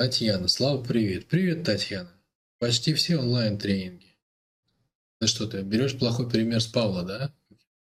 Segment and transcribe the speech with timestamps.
[0.00, 1.26] Татьяна, Слава, привет.
[1.26, 2.10] Привет, Татьяна.
[2.58, 4.16] Почти все онлайн-тренинги.
[5.20, 7.34] Ну что ты, берешь плохой пример с Павла, да?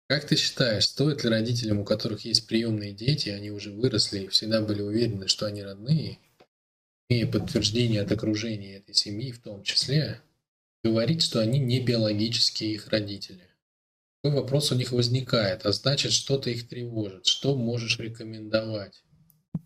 [0.08, 4.26] Как ты считаешь, стоит ли родителям, у которых есть приемные дети, они уже выросли и
[4.26, 6.18] всегда были уверены, что они родные,
[7.08, 10.20] имея подтверждение от окружения этой семьи в том числе,
[10.82, 13.46] говорить, что они не биологические их родители?
[14.24, 17.26] Такой вопрос у них возникает, а значит, что-то их тревожит.
[17.26, 19.04] Что можешь рекомендовать?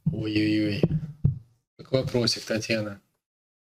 [0.05, 0.83] Ой-ой-ой.
[1.85, 3.01] Как вопросик, Татьяна.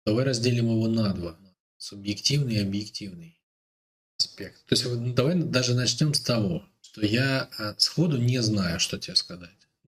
[0.05, 1.35] Давай разделим его на два.
[1.77, 3.39] Субъективный и объективный
[4.19, 4.63] аспект.
[4.67, 9.15] То есть давай даже начнем с того, что я а, сходу не знаю, что тебе
[9.15, 9.49] сказать.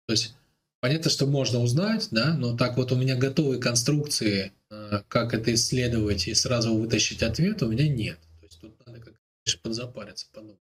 [0.05, 0.35] То есть
[0.81, 5.53] понятно, что можно узнать, да, но так вот у меня готовые конструкции, а, как это
[5.53, 8.19] исследовать и сразу вытащить ответ, у меня нет.
[8.39, 9.13] То есть тут надо как
[9.61, 10.59] подзапариться, подумать.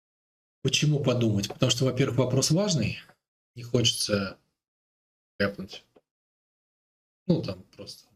[0.62, 1.48] Почему подумать?
[1.48, 2.98] Потому что, во-первых, вопрос важный,
[3.54, 4.38] не хочется
[5.38, 5.84] ляпнуть.
[7.30, 8.08] Ну, там просто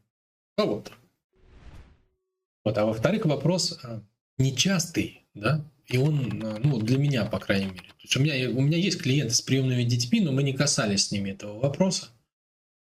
[0.57, 0.91] кого-то.
[2.65, 4.03] Вот, а во-вторых, вопрос а,
[4.39, 7.87] нечастый, да, и он, а, ну, для меня, по крайней мере.
[7.91, 11.07] То есть у меня, у меня есть клиенты с приемными детьми, но мы не касались
[11.07, 12.09] с ними этого вопроса.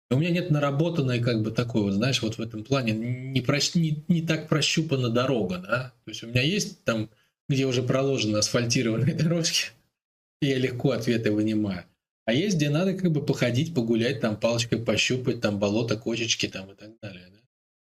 [0.08, 3.40] И у меня нет наработанной, как бы, такой, вот, знаешь, вот в этом плане не,
[3.40, 5.92] прощ, не, не так прощупана дорога, да.
[6.04, 7.10] То есть у меня есть там,
[7.48, 9.70] где уже проложены асфальтированные дорожки,
[10.40, 11.86] и я легко ответы вынимаю.
[12.26, 16.70] А есть, где надо как бы походить, погулять, там палочкой пощупать, там болото, кочечки там
[16.70, 17.26] и так далее.
[17.32, 17.38] Да?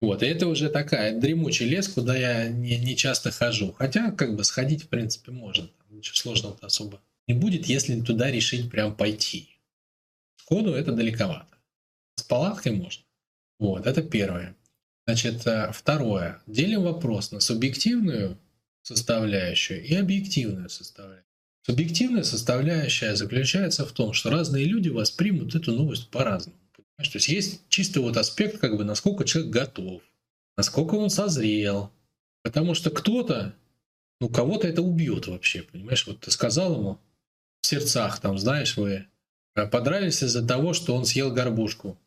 [0.01, 3.73] Вот, и это уже такая дремучий лес, куда я не, не часто хожу.
[3.73, 5.69] Хотя, как бы, сходить, в принципе, можно.
[5.69, 9.49] Там ничего сложного особо не будет, если туда решить прям пойти.
[10.37, 11.57] Сходу это далековато.
[12.17, 13.05] С палаткой можно.
[13.59, 14.57] Вот, это первое.
[15.07, 16.43] Значит, э, второе.
[16.47, 18.39] Делим вопрос на субъективную
[18.83, 21.24] составляющую и объективную составляющую.
[21.67, 26.59] Субъективная составляющая заключается в том, что разные люди воспримут эту новость по-разному.
[26.99, 30.03] То есть есть чисто вот аспект, как бы, насколько человек готов,
[30.59, 31.91] насколько он созрел.
[32.43, 33.55] Потому что кто-то,
[34.21, 36.07] ну, кого-то это убьет вообще, понимаешь?
[36.07, 36.99] Вот ты сказал ему
[37.63, 39.07] в сердцах, там, знаешь, вы
[39.57, 41.99] э, подрались из-за того, что он съел горбушку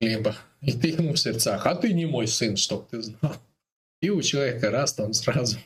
[0.00, 0.36] хлеба.
[0.60, 3.36] И ты ему в сердцах, а ты не мой сын, чтоб ты знал.
[4.00, 5.58] И у человека раз там сразу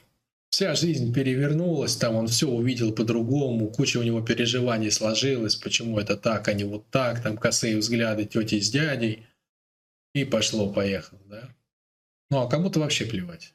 [0.50, 6.16] вся жизнь перевернулась, там он все увидел по-другому, куча у него переживаний сложилась, почему это
[6.16, 9.27] так, а не вот так, там косые взгляды тети с дядей,
[10.15, 11.55] и пошло-поехало, да.
[12.31, 13.55] Ну, а кому-то вообще плевать.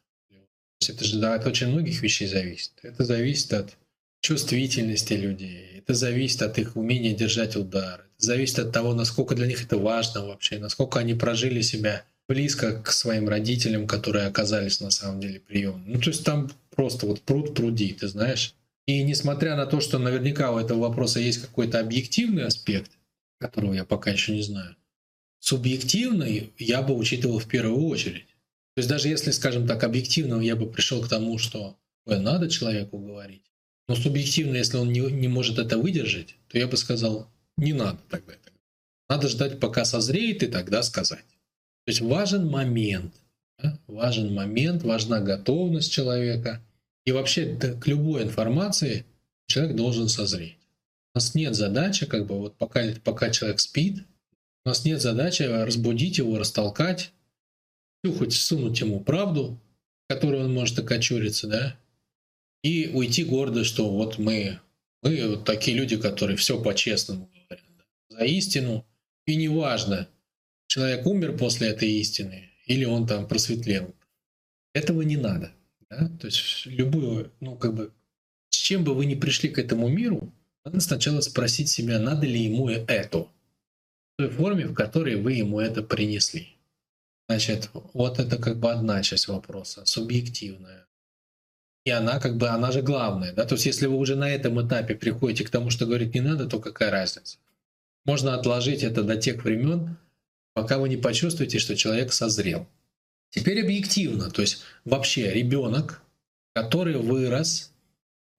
[0.87, 2.73] Это же да, от очень многих вещей зависит.
[2.81, 3.77] Это зависит от
[4.21, 9.47] чувствительности людей, это зависит от их умения держать удар, это зависит от того, насколько для
[9.47, 14.89] них это важно вообще, насколько они прожили себя близко к своим родителям, которые оказались на
[14.89, 15.93] самом деле приемными.
[15.93, 18.55] Ну, то есть там просто вот пруд пруди, ты знаешь.
[18.85, 22.91] И несмотря на то, что наверняка у этого вопроса есть какой-то объективный аспект,
[23.39, 24.75] которого я пока еще не знаю,
[25.39, 28.27] субъективный я бы учитывал в первую очередь.
[28.75, 32.99] То есть даже если, скажем так, объективно я бы пришел к тому, что надо человеку
[32.99, 33.43] говорить,
[33.87, 37.99] но субъективно, если он не, не может это выдержать, то я бы сказал, не надо
[38.09, 38.33] тогда.
[39.07, 41.25] Надо ждать, пока созреет, и тогда сказать.
[41.85, 43.13] То есть важен момент,
[43.87, 46.61] важен момент, важна готовность человека.
[47.05, 49.05] И вообще к любой информации
[49.47, 50.57] человек должен созреть.
[51.13, 54.03] У нас нет задачи, как бы вот пока, пока человек спит,
[54.65, 57.11] у нас нет задачи разбудить его, растолкать,
[58.03, 59.59] ну, хоть сунуть ему правду,
[60.09, 61.75] которую он может окочуриться, да,
[62.63, 64.59] и уйти гордо, что вот мы,
[65.03, 68.85] мы вот такие люди, которые все по-честному говорят, да, за истину,
[69.27, 70.07] и неважно,
[70.67, 73.93] человек умер после этой истины или он там просветлел.
[74.73, 75.51] Этого не надо.
[75.89, 76.09] Да?
[76.19, 77.91] То есть любую, ну как бы,
[78.49, 80.33] с чем бы вы ни пришли к этому миру,
[80.63, 83.27] надо сначала спросить себя, надо ли ему это, в
[84.17, 86.55] той форме, в которой вы ему это принесли.
[87.27, 90.85] Значит, вот это как бы одна часть вопроса, субъективная.
[91.85, 93.33] И она как бы, она же главная.
[93.33, 93.45] Да?
[93.45, 96.47] То есть если вы уже на этом этапе приходите к тому, что говорить не надо,
[96.47, 97.37] то какая разница?
[98.05, 99.97] Можно отложить это до тех времен,
[100.55, 102.67] пока вы не почувствуете, что человек созрел.
[103.29, 106.01] Теперь объективно, то есть вообще ребенок,
[106.53, 107.73] который вырос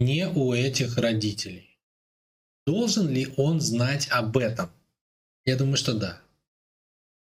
[0.00, 1.78] не у этих родителей,
[2.66, 4.70] должен ли он знать об этом?
[5.44, 6.20] Я думаю, что да,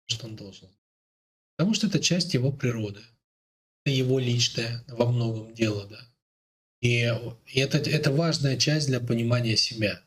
[0.07, 0.67] что он должен.
[1.55, 3.01] Потому что это часть его природы,
[3.85, 6.05] это его личное во многом дело, да.
[6.81, 6.97] И
[7.53, 10.01] это, это важная часть для понимания себя.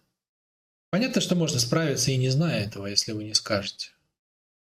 [0.90, 3.93] Понятно, что можно справиться и не зная этого, если вы не скажете.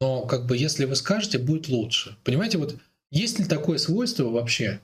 [0.03, 2.17] Но как бы если вы скажете, будет лучше.
[2.25, 2.75] Понимаете, вот
[3.09, 4.81] есть ли такое свойство вообще,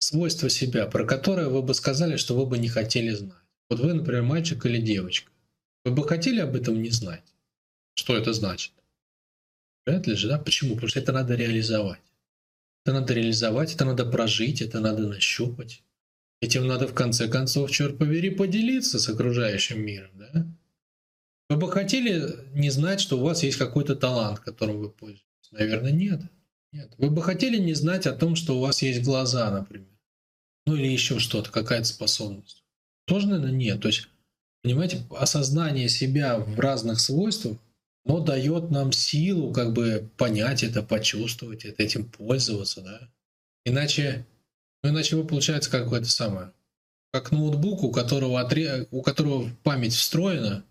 [0.00, 3.38] свойство себя, про которое вы бы сказали, что вы бы не хотели знать?
[3.70, 5.30] Вот вы, например, мальчик или девочка.
[5.84, 7.22] Вы бы хотели об этом не знать?
[7.94, 8.72] Что это значит?
[9.86, 10.38] Вряд ли же, да?
[10.40, 10.74] Почему?
[10.74, 12.02] Потому что это надо реализовать.
[12.84, 15.84] Это надо реализовать, это надо прожить, это надо нащупать.
[16.40, 20.46] Этим надо в конце концов, черт побери, поделиться с окружающим миром, да?
[21.48, 25.24] Вы бы хотели не знать, что у вас есть какой-то талант, которым вы пользуетесь?
[25.50, 26.20] Наверное, нет.
[26.72, 26.92] Нет.
[26.98, 29.88] Вы бы хотели не знать о том, что у вас есть глаза, например.
[30.66, 32.64] Ну или еще что-то, какая-то способность.
[33.06, 33.80] Тоже, наверное, нет.
[33.80, 34.08] То есть,
[34.62, 37.56] понимаете, осознание себя в разных свойствах,
[38.04, 43.10] оно дает нам силу как бы понять это, почувствовать это, этим пользоваться, да.
[43.64, 44.26] Иначе,
[44.82, 46.52] ну иначе вы получается какое-то самое,
[47.12, 48.86] как ноутбук, у которого, отре...
[48.90, 50.64] у которого память встроена,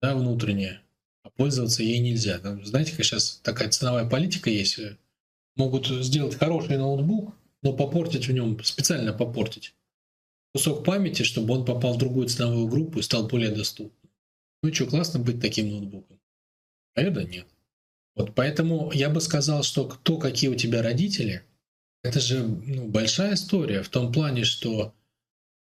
[0.00, 0.82] да, внутренняя,
[1.22, 2.38] а пользоваться ей нельзя.
[2.38, 4.78] Там, знаете, как сейчас такая ценовая политика есть,
[5.56, 9.74] могут сделать хороший ноутбук, но попортить в нем, специально попортить
[10.56, 14.10] кусок памяти, чтобы он попал в другую ценовую группу и стал более доступным.
[14.62, 16.18] Ну что, классно быть таким ноутбуком?
[16.94, 17.46] Наверное, нет.
[18.14, 21.44] Вот поэтому я бы сказал, что кто, какие у тебя родители,
[22.02, 24.94] это же ну, большая история в том плане, что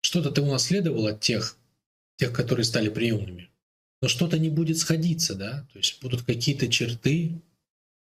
[0.01, 1.57] что-то ты унаследовал от тех,
[2.17, 3.48] тех, которые стали приемными.
[4.01, 5.67] Но что-то не будет сходиться, да?
[5.73, 7.41] То есть будут какие-то черты,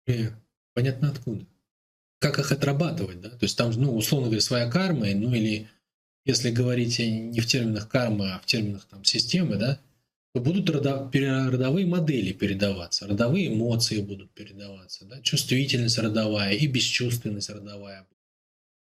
[0.06, 0.28] и
[0.74, 1.46] понятно откуда
[2.20, 3.30] как их отрабатывать, да?
[3.30, 5.68] То есть там, ну, условно говоря, своя карма, ну или
[6.26, 9.80] если говорить не в терминах кармы, а в терминах там системы, да,
[10.34, 17.48] то будут родо, родовые модели передаваться, родовые эмоции будут передаваться, да, чувствительность родовая и бесчувственность
[17.48, 18.06] родовая.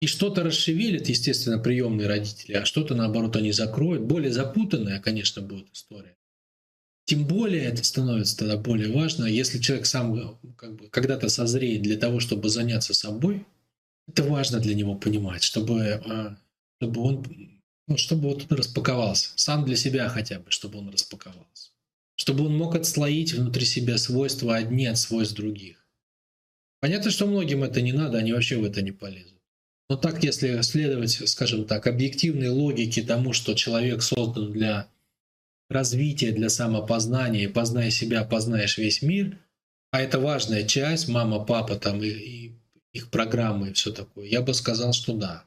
[0.01, 4.03] И что-то расшевелит, естественно, приемные родители, а что-то, наоборот, они закроют.
[4.03, 6.17] Более запутанная, конечно, будет история.
[7.09, 11.97] Тем более это становится тогда более важно, если человек сам как бы, когда-то созреет для
[11.97, 13.47] того, чтобы заняться собой,
[14.07, 16.37] это важно для него понимать, чтобы, а,
[16.77, 17.27] чтобы он
[17.87, 21.71] ну, чтобы вот он распаковался, сам для себя хотя бы, чтобы он распаковался.
[22.15, 25.87] Чтобы он мог отслоить внутри себя свойства одни от свойств других.
[26.81, 29.41] Понятно, что многим это не надо, они вообще в это не полезут.
[29.89, 34.91] Но так, если следовать, скажем так, объективной логике тому, что человек создан для
[35.69, 39.39] развитие для самопознания, познай себя, познаешь весь мир,
[39.91, 42.53] а это важная часть, мама, папа там и, и
[42.93, 45.45] их программы и все такое, я бы сказал, что да.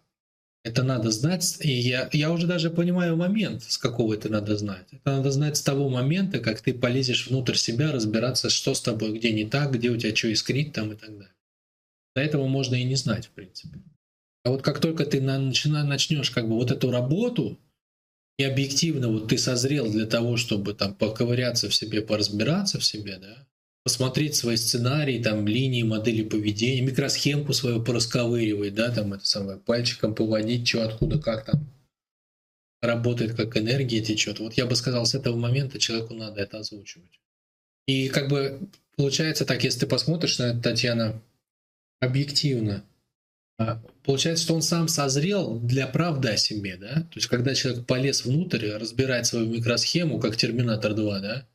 [0.63, 4.85] Это надо знать, и я, я уже даже понимаю момент, с какого это надо знать.
[4.91, 9.17] Это надо знать с того момента, как ты полезешь внутрь себя, разбираться, что с тобой,
[9.17, 11.33] где не так, где у тебя что искрит там и так далее.
[12.15, 13.79] До этого можно и не знать, в принципе.
[14.43, 17.59] А вот как только ты начнешь как бы вот эту работу,
[18.37, 23.17] и объективно вот ты созрел для того, чтобы там поковыряться в себе, поразбираться в себе,
[23.17, 23.47] да,
[23.83, 30.15] посмотреть свои сценарии, там, линии, модели поведения, микросхемку свою порасковыривать, да, там, это самое, пальчиком
[30.15, 31.67] поводить, что, откуда, как там
[32.81, 34.39] работает, как энергия течет.
[34.39, 37.19] Вот я бы сказал, с этого момента человеку надо это озвучивать.
[37.87, 41.21] И как бы получается так, если ты посмотришь на это, Татьяна,
[41.99, 42.83] объективно,
[44.03, 46.95] получается, что он сам созрел для правды о себе, да?
[46.95, 51.47] То есть, когда человек полез внутрь, разбирать свою микросхему, как Терминатор 2, да?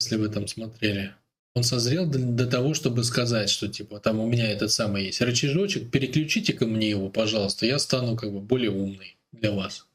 [0.00, 1.14] Если вы там смотрели.
[1.54, 5.90] Он созрел до, того, чтобы сказать, что типа там у меня этот самый есть рычажочек,
[5.90, 9.86] переключите ко мне его, пожалуйста, я стану как бы более умный для вас.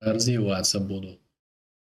[0.00, 1.18] Развиваться буду.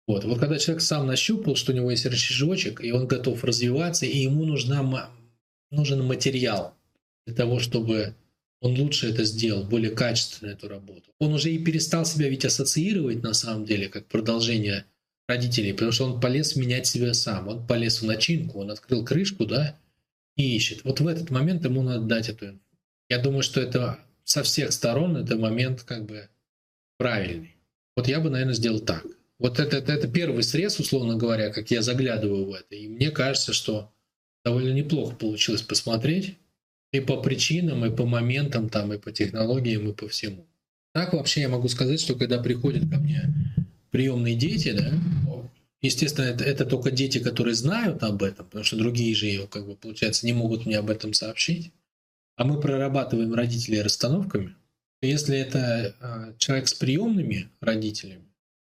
[0.07, 0.25] Вот.
[0.25, 4.19] вот когда человек сам нащупал, что у него есть рычажочек, и он готов развиваться, и
[4.19, 5.11] ему нужна,
[5.71, 6.75] нужен материал,
[7.29, 8.15] для того, чтобы
[8.61, 11.13] он лучше это сделал, более качественно эту работу.
[11.19, 14.87] Он уже и перестал себя ведь ассоциировать на самом деле как продолжение
[15.29, 17.49] родителей, потому что он полез менять себя сам.
[17.49, 19.77] Он полез в начинку, он открыл крышку, да,
[20.37, 20.85] и ищет.
[20.85, 22.59] Вот в этот момент ему надо дать эту
[23.11, 26.31] Я думаю, что это со всех сторон это момент как бы
[26.97, 27.57] правильный.
[27.95, 29.05] Вот я бы, наверное, сделал так.
[29.39, 32.75] Вот это, это, это первый срез, условно говоря, как я заглядываю в это.
[32.75, 33.93] И мне кажется, что
[34.47, 36.39] довольно неплохо получилось посмотреть.
[36.93, 40.47] И по причинам, и по моментам, там, и по технологиям, и по всему.
[40.95, 43.33] Так вообще я могу сказать, что когда приходят ко мне
[43.91, 44.93] приемные дети, да,
[45.83, 49.77] естественно, это, это только дети, которые знают об этом, потому что другие же, как бы,
[49.77, 51.73] получается, не могут мне об этом сообщить.
[52.37, 54.55] А мы прорабатываем родителей расстановками.
[55.03, 58.29] Если это э, человек с приемными родителями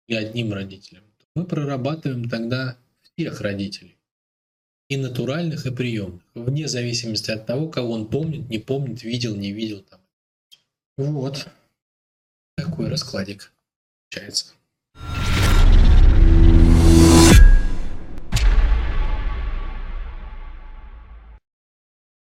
[0.06, 3.96] и одним родителем, то мы прорабатываем тогда всех родителей
[4.88, 9.52] и натуральных, и приемных, вне зависимости от того, кого он помнит, не помнит, видел, не
[9.52, 9.82] видел.
[9.82, 10.00] Там.
[10.96, 11.48] Вот
[12.56, 13.52] такой раскладик
[14.10, 14.54] получается.